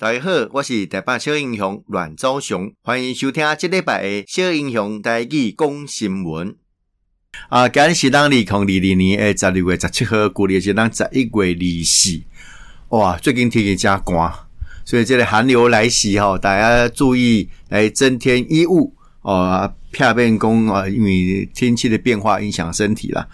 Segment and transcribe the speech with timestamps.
[0.00, 6.56] 大家好，我是台北小英雄阮昭雄，欢迎收听这礼拜的小英雄台语讲新闻。
[7.50, 12.18] 啊，今日是咱二零二二年的十二月十七号，旧历是咱十一月二四。
[12.88, 14.32] 哇，最近天气真寒，
[14.86, 19.70] 所以这个寒流来袭吼，大家注意来增添衣物哦。
[19.92, 23.28] 片变工啊，因为天气的变化影响身体啦。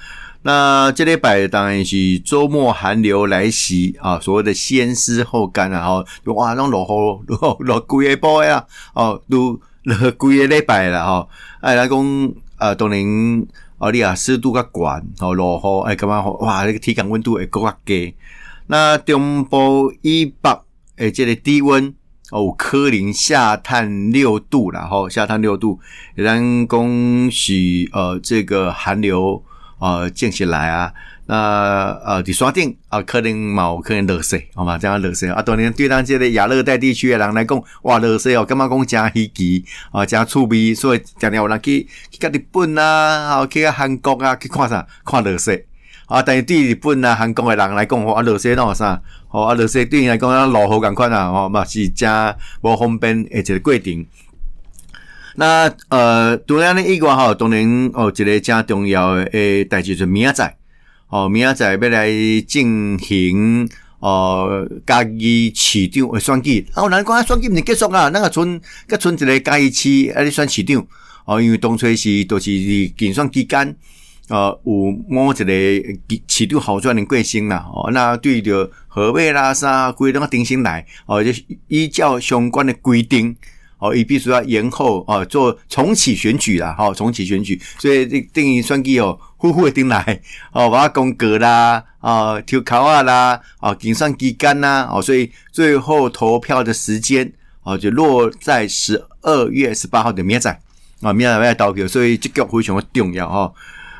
[0.46, 8.64] 那这礼拜当然是周末寒流来袭啊，所谓的先湿后干啊，吼，哇，拢落雨落落几个波呀，
[8.94, 11.28] 哦，都落几个礼拜了吼。
[11.60, 12.96] 哎，来讲啊，当然
[13.78, 16.22] 啊，你啊湿度较悬，吼，落雨哎，干嘛？
[16.22, 18.14] 哇，那个体感温度会更加低。
[18.68, 20.62] 那中部以北
[20.98, 21.92] 诶，这个低温
[22.30, 25.80] 哦，有可能下探六度了，吼，下探六度。
[26.16, 29.42] 咱讲是呃，这个寒流。
[29.78, 30.92] 呃，降下来啊，
[31.26, 31.34] 那
[32.02, 34.78] 呃，伫山顶啊，可能冇可能落雪，好嘛？
[34.78, 44.86] 这样落雪啊，当然对咱这个亚热带地区的人来讲，哇，落雪哦，感觉讲真稀奇啊，真趣味，所以常常有人去去个日本啊，好去个韩国啊，去看啥？
[45.04, 45.66] 看落雪
[46.06, 46.22] 啊。
[46.22, 48.98] 但是对日本啊、韩国的人来讲，哇，落雪那啥？
[49.30, 52.10] 哦，啊，落雪对伊来讲，咱落雨咁款啊，哦，嘛是真
[52.62, 54.06] 无方便的一个过程。
[55.38, 60.56] 那呃，当然呢，以外哈，当然哦，一个真重要诶代志就是明仔载，
[61.08, 62.08] 哦，明仔载要来
[62.48, 63.68] 进行
[64.00, 66.66] 呃嘉义市长诶选举。
[66.74, 70.86] 哦，咱讲啊，选举毋是结束啊，咱个剩搁剩一个嘉义市啊，咧选市长。
[71.26, 72.50] 哦，因为当初是都是
[72.96, 73.76] 竞选期间，
[74.28, 75.44] 呃，有某一个
[76.28, 77.66] 市长候选人过身啦。
[77.70, 81.30] 哦，那对着河尾啦啥规拢个定性来，哦，就
[81.68, 83.36] 依照相关的规定。
[83.78, 90.20] 哦，伊必须要延后哦，做重启选举啦，哈，重启选举，所以这等于选举哦，呼呼的进来，
[90.52, 97.30] 哦，把公告啦，啊，抽卡啊啦，啊，竞选期间呐，哦，所以最后投票的时间
[97.62, 100.50] 哦，就落在十二月十八号的明仔，
[101.02, 103.52] 啊，明仔要投票，所以这个非常的重要哈。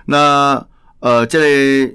[0.07, 0.67] 那
[1.01, 1.95] 呃，这里、个。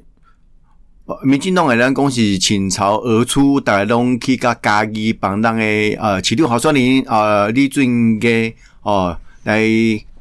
[1.23, 9.63] 民进党诶，咱讲是倾巢而出，大家拢去甲家己帮咱诶呃市长候选人呃李俊杰哦来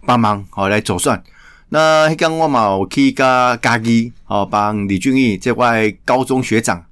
[0.06, 1.23] 帮忙哦来助选。
[1.69, 6.84] 那迄天我嘛有去甲家己哦帮李俊义这位高中学长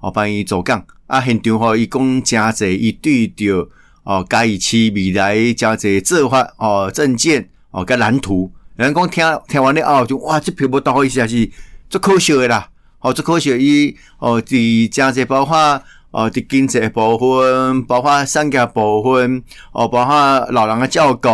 [0.00, 3.68] 哦帮伊助讲啊，现场吼伊讲真济，伊对着
[4.04, 11.50] 哦嘉义市未来真济做法哦证件哦甲蓝图，人讲听听完了后就哇，这票无投伊实在是
[11.90, 12.68] 足可惜诶啦。
[13.04, 15.54] 哦，最可惜伊哦，伫经济包括
[16.10, 19.42] 哦，伫经济部分，包括产业部分，
[19.72, 21.28] 哦，包括老人的照顾，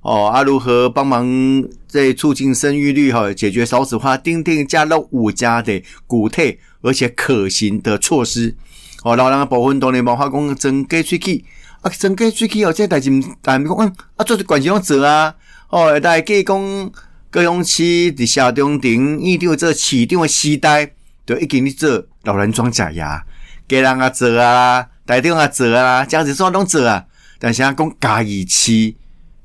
[0.00, 8.56] 哦，啊，如何帮忙在促进生育率，哈，解决少子化，订定加入五家的具体而且可行的措施。
[9.04, 11.44] 哦，老人的部分当然包括讲增加喙齿，
[11.82, 13.10] 啊，增加喙齿哦，这代志，
[13.42, 15.34] 但讲嗯，啊，做是关系拢做啊，
[15.68, 16.90] 哦，大家讲
[17.30, 20.94] 高雄市伫社中庭遇到这市长的时代。
[21.24, 23.24] 就已经咧做老人装假牙，
[23.68, 27.06] 家人啊做啊，台中啊做啊，这样子说拢做啊。
[27.38, 28.94] 但是啊，讲嘉义市，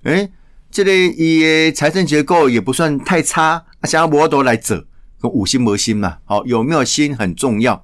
[0.04, 0.32] 诶，
[0.72, 4.84] 这个伊的财政结构也不算太差，啊，想要无多来做，
[5.22, 6.18] 有心无心嘛？
[6.26, 7.84] 好，有没有心很重要。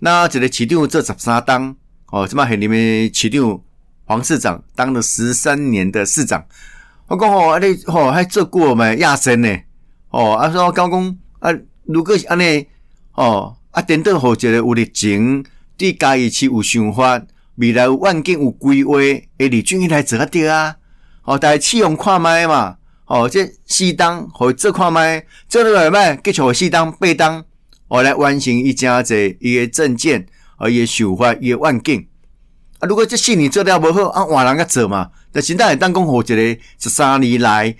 [0.00, 1.74] 那这个市长做十三当，
[2.10, 3.60] 哦，这么很里面市长
[4.04, 6.44] 黄市长当了十三年的市长，
[7.08, 9.48] 我讲哦，你哦还做过没亚生呢？
[10.10, 11.50] 哦，啊说高公啊，
[11.84, 12.68] 如果是安尼。
[13.16, 15.42] 哦，啊，等等，好一个有热情，
[15.78, 17.22] 对家己是有想法，
[17.54, 20.76] 未来有愿景有规划，诶，李俊义来做啊对啊，
[21.24, 22.76] 哦，大家试用看卖嘛，
[23.06, 27.42] 哦，这四当互伊做看卖，做落来卖，继续互四当八当，
[27.88, 30.26] 哦，来完成一家子伊个政见，
[30.58, 32.06] 哦，伊个想法，伊个愿景。
[32.80, 37.74] 啊，如果这四年做了无好，啊，换人个做嘛，但是咱会当讲互一个十三年来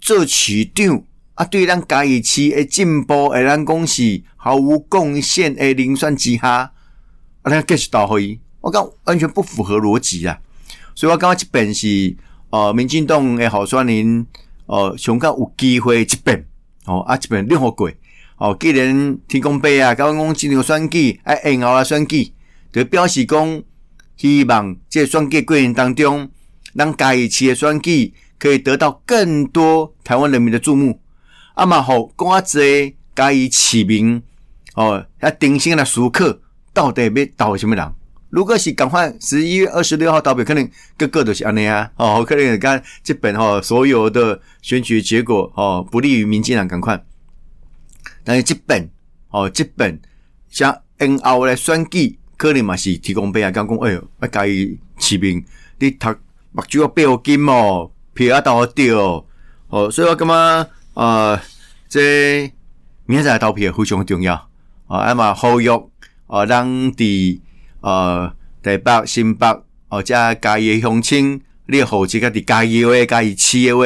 [0.00, 1.04] 做市长。
[1.36, 6.72] 啊，对咱嘉义市诶进步，诶咱讲是毫无贡献诶零算之下，
[7.42, 10.38] 啊，咱继续投伊，我讲完全不符合逻辑啊！
[10.94, 12.16] 所以我感觉这边是
[12.48, 14.26] 呃，民进党诶候选人，
[14.64, 16.42] 呃，上较有机会这边
[16.86, 17.90] 哦，啊，这边任何过
[18.38, 22.32] 哦，既然天公伯啊，刚刚讲进入选举，哎，然后啊选举，
[22.72, 23.62] 就表示讲
[24.16, 26.30] 希望这选举过程当中，
[26.74, 30.98] 咱嘉义市诶选举可以得到更多台湾人民的注目。
[31.56, 34.22] 啊嘛好，讲啊济嘉义市民
[34.74, 36.36] 哦，要定心来思考，
[36.74, 37.94] 到底要投什么人？
[38.28, 47.02] 如果是赶快十一月二十六号投票，可能个个都是安尼啊，哦，可能讲这本哈所有的选举结果哦，不利于民进党赶快。
[48.22, 48.90] 但是这本
[49.30, 49.98] 哦，这本
[50.50, 55.42] 像 N 奥来选举可能嘛是提供俾啊，讲讲哎呦，啊家己市民，
[55.78, 56.08] 你读
[56.52, 59.24] 目睭要背好金哦，票啊到我掉
[59.68, 61.38] 哦，所以我感觉呃，
[61.90, 62.50] 这
[63.04, 64.48] 明仔载投票非常重要
[64.86, 65.68] 啊，啊嘛呼吁
[66.26, 67.38] 啊，咱伫
[67.82, 69.46] 呃台北、新北
[69.90, 73.84] 哦，加嘉义乡亲，你户籍家伫嘉义话、嘉义市的话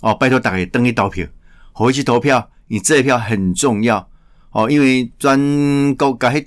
[0.00, 1.26] 哦，拜托大家登去投票，
[1.72, 4.08] 回去投票，你这一票很重要
[4.52, 6.46] 哦，因为全国甲迄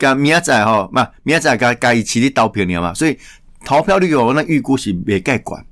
[0.00, 3.16] 甲明仔载吼，嘛明仔载甲嘉义市咧投票了嘛，所以
[3.64, 5.64] 投票率哦，那预估是袂盖管。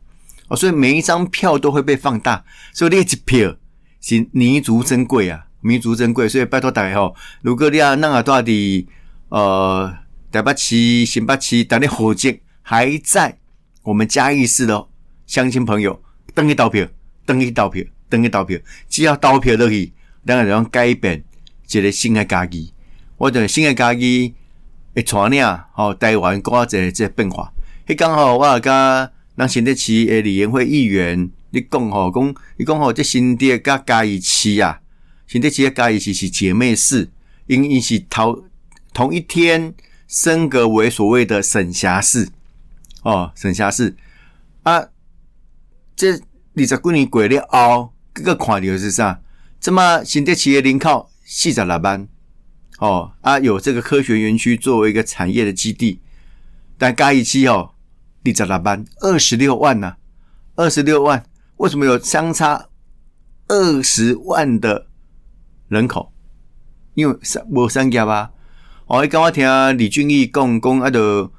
[0.51, 3.55] 哦，所以每一张票都会被放大，所以你一票
[4.01, 6.29] 是弥足珍贵啊，弥足珍贵。
[6.29, 8.89] 所以拜托大家吼，如果你要那个到底
[9.29, 9.95] 呃
[10.33, 13.39] 台北市、新北市，但你户籍还在
[13.85, 14.89] 我们嘉义市的
[15.25, 16.03] 乡亲朋友，
[16.35, 16.85] 登记投票，
[17.25, 18.59] 登记投票，登记投票，
[18.89, 19.93] 只要投票落去，
[20.27, 21.23] 咱就能改变
[21.71, 22.73] 一个新的嘉义。
[23.19, 24.35] 我等新的嘉义
[24.97, 27.53] 会带领吼台湾国家这个变化。
[27.87, 29.13] 迄刚好我也甲。
[29.41, 34.83] 咱新德市诶，李延辉议员，你讲吼，讲你讲吼，这新德甲嘉义市啊，
[35.27, 37.09] 新德市甲嘉义市是姐妹市，
[37.47, 38.45] 因因是同
[38.93, 39.73] 同一天
[40.07, 42.29] 升格为所谓的省辖市
[43.03, 43.97] 哦，省辖市
[44.65, 44.89] 啊，
[45.97, 49.23] 这二十几年过了后，各个看到是啥？
[49.59, 52.07] 这么新德市的人口四十六万
[52.77, 55.99] 哦，啊，有这个科学园区作为一个产业的基地，
[56.77, 57.71] 但嘉义市哦。
[58.23, 59.97] 二十六万，二十六万呐，
[60.57, 61.25] 二十六万，
[61.57, 62.67] 为什么有相差
[63.49, 64.87] 二十万的
[65.69, 66.13] 人口？
[66.95, 68.33] 因为三无三家吧。
[68.87, 69.47] 哦，刚我听
[69.79, 71.31] 李俊义讲讲，啊，着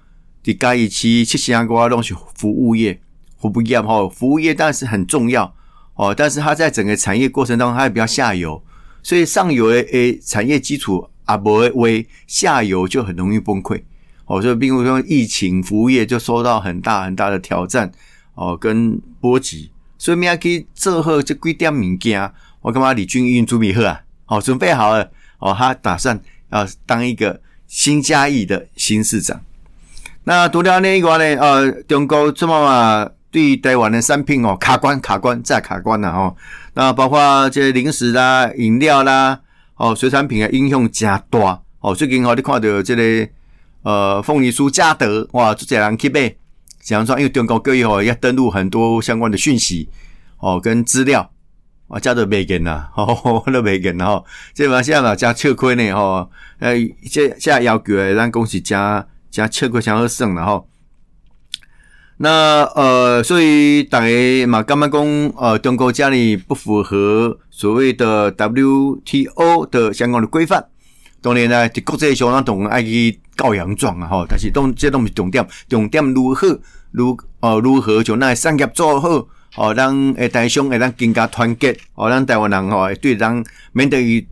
[0.43, 2.99] 伫嘉义市七成外拢是服务业，
[3.37, 5.53] 服务业吼，服务业当然是很重要
[5.95, 8.63] 哦，但是它在整个产业过程当中，它也比较下游，
[9.03, 13.83] 所以上游的诶产业基础啊无为，下游就很容易崩溃。
[14.31, 17.91] 哦，所以比如说疫情，服务业就受到很大很大的挑战
[18.33, 19.69] 哦，跟波及。
[19.97, 22.31] 所以明仔去做好这几点物件，
[22.61, 26.17] 我感觉李俊英准备好啊，好准备好了哦，他打算
[26.49, 29.41] 要当一个新嘉义的新市长。
[30.23, 31.41] 那除了那一个呢？
[31.41, 36.33] 呃，中国这么嘛对台湾的产品哦卡关卡关再卡关了哦。
[36.75, 39.37] 那包括这些零食啦、饮料啦、
[39.75, 41.93] 哦水产品的影响加大哦。
[41.93, 43.29] 最近哦，你看到这个。
[43.83, 46.35] 呃，凤梨酥嘉德哇，这两个 key
[46.81, 49.87] 假如说，因为中国各地哦要登录很多相关的讯息
[50.39, 51.31] 哦跟资料
[51.87, 56.29] 啊，嘉德没给呐，哦都没给呐，哦，这嘛现在嘛加吃亏呢，吼，
[56.59, 56.73] 呃，
[57.11, 60.63] 这现在要求诶，咱公司加加吃亏相好省了哈。
[62.17, 65.01] 那呃，所以大家嘛，刚刚讲
[65.37, 70.67] 呃，中国家里不符合所谓的 WTO 的相关的规范，
[71.21, 73.19] 当然呢，在国际上那种爱去。
[73.33, 74.25] 告洋状啊，吼！
[74.29, 76.59] 但是都这都是重点，重点如何
[76.91, 84.27] 如呃如何就那产业做好，哦，让诶台商诶让更加团结，哦，让台湾人吼对咱面对于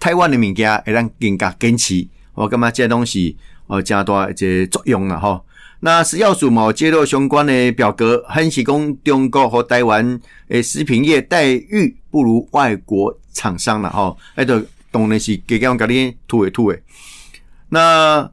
[0.00, 3.36] 台湾的物件会让更加坚持，我感觉这东西
[3.66, 5.44] 哦加大一个作用了吼。
[5.80, 10.18] 那食药署嘛揭露相关的表格，显示讲中国和台湾
[10.48, 16.80] 诶食品业待遇不如外国厂商了吼，诶对当然是加加甲你吐诶吐诶。
[17.70, 18.30] 那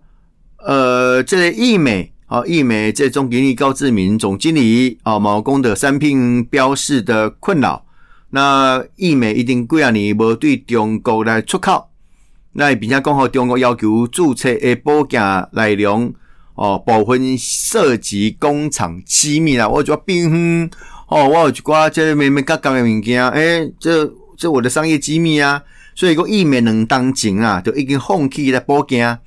[0.58, 7.86] 呃，这个义美啊，义美这总经理高志明总经理啊，毛公的产品标示的困扰。
[8.32, 11.90] 那义美一定几啊年无对中国来出口，
[12.52, 16.14] 那并且讲好中国要求注册的保价内容
[16.56, 19.68] 哦，部分涉及工厂机密啦。
[19.68, 20.70] 我就冰
[21.08, 24.06] 哦，我有一寡这咩咩角角的物件，诶，这
[24.38, 25.64] 这我的商业机密啊，
[26.00, 29.20] 所以讲义美两当前啊，就已经放弃来保健。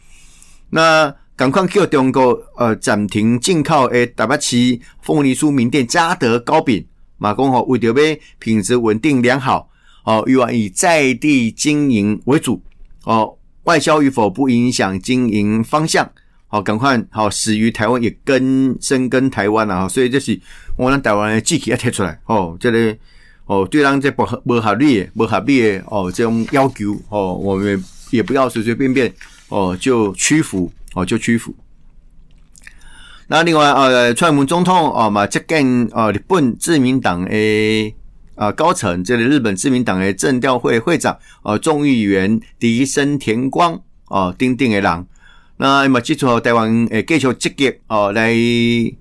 [0.71, 6.83] 那赶快叫中国呃暂停进口诶，台北市凤梨酥名店嘉德糕饼，
[7.19, 7.95] 马公吼为着要
[8.39, 9.69] 品质稳定良好
[10.05, 12.63] 哦，欲望以在地经营为主
[13.05, 16.11] 哦，外销与否不影响经营方向
[16.47, 20.41] 好，赶快好始于台湾也根深耕台湾了哈，所以这是
[20.79, 22.97] 我们台湾的机器要贴出来哦，这里
[23.53, 29.13] 哦对咱这不合不合理不合理的哦这种要求哦，我们也不要随随便便。
[29.55, 31.55] 哦，就屈服，哦，就屈服。
[33.27, 37.95] 那另外，呃，蔡英文总统啊嘛，接见呃日本自民党诶
[38.35, 45.07] 啊高层，这里日本自民党诶政调会会长，呃，众议员萩生田光，哦，丁丁的人。
[45.59, 48.33] 那么基础台湾诶继续积极哦来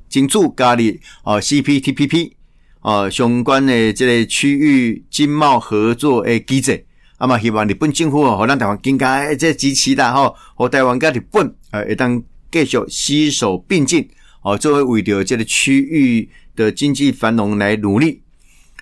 [0.09, 0.83] 进驻加入
[1.23, 2.33] 哦 CPTPP
[2.81, 6.85] 哦相关的这个区域经贸合作诶机制。
[7.17, 12.21] 啊嘛，希望日本政府哦，和咱台湾更加这支持啦吼，和台湾跟日本呃，会当
[12.51, 14.09] 继续携手并进
[14.41, 18.23] 哦，作为为着这个区域的经济繁荣来努力。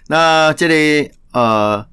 [0.07, 1.85] 那这里、个、呃，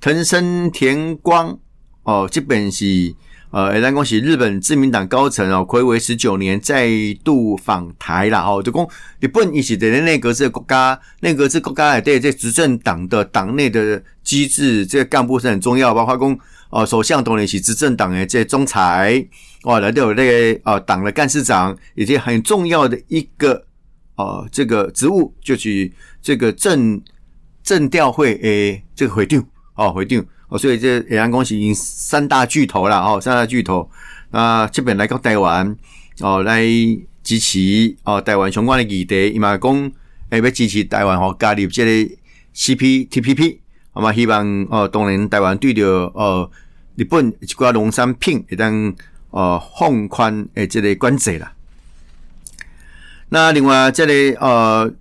[0.00, 1.58] 藤森田光
[2.04, 3.14] 哦，这本是。
[3.52, 6.88] 呃，咱恭喜日本自民党高层哦，睽违十九年再
[7.22, 8.40] 度访台啦。
[8.40, 8.88] 哦，就讲
[9.20, 15.92] 日本伊是的内阁制国家，内阁制国家对这执政党的党内的机制，这个干部是很重要。
[15.92, 16.38] 包括讲
[16.70, 19.22] 哦，首相当然是执政党的这总裁，
[19.64, 23.62] 哇，来都有那个呃党的干事长，以及很重要的一个
[24.16, 25.92] 哦这个职务，就是
[26.22, 26.98] 这个政
[27.62, 29.44] 政调会诶这个会长
[29.74, 30.24] 哦会长。
[30.52, 33.88] 哦，所以这也让恭喜已经三大巨头了哦，三大巨头
[34.30, 35.74] 啊，这边来到台湾
[36.20, 36.62] 哦，来
[37.24, 39.92] 支持哦台湾相关的议题，伊嘛讲
[40.28, 42.14] 诶要支持台湾哦加入这个
[42.54, 43.56] CPTPP，
[43.92, 46.50] 好嘛，希望哦当然台湾对着呃
[46.96, 48.94] 日本一寡农产品会当
[49.30, 51.54] 呃放宽诶这个管制啦。
[53.30, 54.94] 那另外这里、个、呃。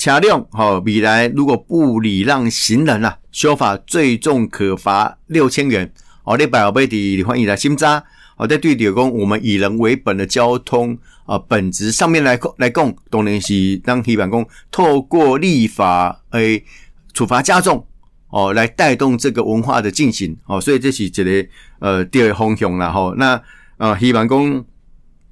[0.00, 5.92] 车辆好，未来如果不礼让行人啊，修法最重可罚六千元。
[6.24, 8.02] 好，你百倍的欢迎来新扎。
[8.34, 16.64] 好，在对点工，我们以人为本的交通啊，本质上面来来讲，当然是当提板工透过立法诶
[17.12, 17.86] 处罚加重
[18.30, 20.34] 哦，来带动这个文化的进行。
[20.46, 21.46] 哦，所以这是一个
[21.78, 23.12] 呃第二方向了哈。
[23.18, 23.38] 那
[23.76, 24.64] 呃提板工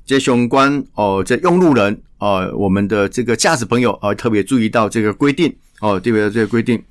[0.04, 2.02] 这相关哦，这用路人。
[2.18, 6.82] 哦，我们的这个驾驶朋友啊，特别注意到这个规定哦，特别这个规定。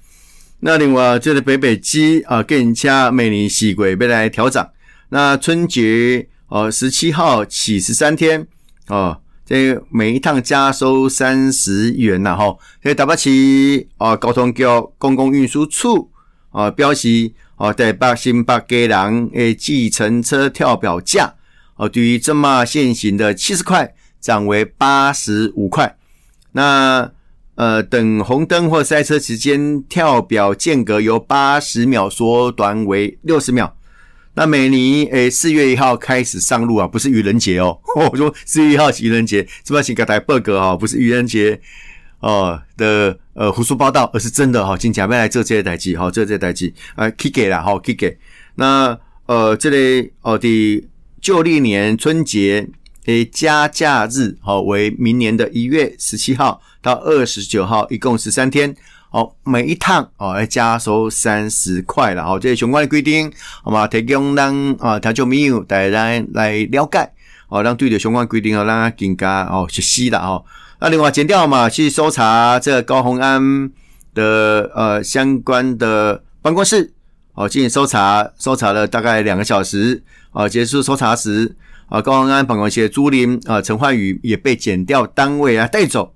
[0.61, 4.65] 那另外，这个北北机啊，更加每年西轨被来调整。
[5.09, 8.47] 那春节哦，十七号起十三天
[8.87, 12.57] 哦，这每一趟加收三十元呐，哈。
[12.81, 14.63] 所以台北市啊，交通局
[14.97, 16.09] 公共运输处
[16.51, 21.35] 啊，表示哦，台北新北基隆诶，计程车跳表价
[21.75, 23.93] 哦，对于这么现行的七十块。
[24.19, 25.97] 涨为八十五块，
[26.51, 27.11] 那
[27.55, 33.75] 呃等红灯或塞车时间跳表间隔由八十秒缩短为六十秒。
[34.33, 37.79] 那每年诶四月一号开始上路啊，不是愚人节哦，
[38.11, 40.75] 我说四月一号是愚人节，是不是请给台 bug 啊？
[40.75, 41.59] 不是愚人节
[42.19, 48.17] 哦的呃胡说八道，而是真的哈，请假面来做这些代志哈，做这些代志啊，可以给了哈，可以给。
[48.55, 50.87] 那呃这里哦的
[51.21, 52.67] 旧历年春节。
[53.07, 58.75] 诶，加价日好为明年的一月十七号到二十九号，一共十三天。
[59.09, 62.21] 好，每一趟哦要加收三十块了。
[62.21, 63.31] 好，这些相关的规定，
[63.63, 67.09] 好嘛，提供让啊调酒没有带来来了解。
[67.47, 70.43] 哦，让对的相关规定哦，让他更加哦熟悉了哦。
[70.81, 73.71] 那另外剪掉嘛，去搜查这个高虹安
[74.13, 76.91] 的呃相关的办公室，
[77.35, 81.55] 哦进行搜查，搜查了大概两个小时，哦结束搜查时。
[81.87, 86.13] 啊，高安安办公室的朱林啊，陈焕宇也被检调单位啊带走。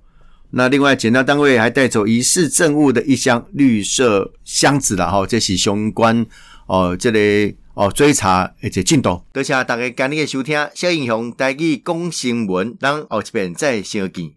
[0.50, 6.26] 那另外检调单位还带走疑似证物的一箱绿色箱子了哈，这是相关
[6.66, 9.22] 哦，这里哦追查而且进度。
[9.32, 14.30] 多谢大家今天的收听，小英雄带去讲新闻，咱后一遍再相见。